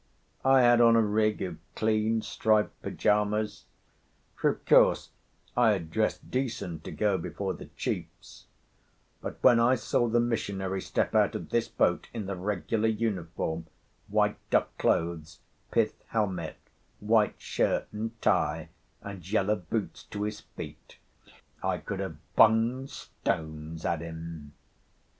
[0.43, 5.11] I had on a rig of clean striped pyjamas—for, of course,
[5.55, 8.47] I had dressed decent to go before the chiefs;
[9.21, 13.67] but when I saw the missionary step out of this boat in the regular uniform,
[14.07, 15.37] white duck clothes,
[15.69, 16.57] pith helmet,
[16.99, 18.69] white shirt and tie,
[19.03, 20.97] and yellow boots to his feet,
[21.61, 24.53] I could have bunged stones at him.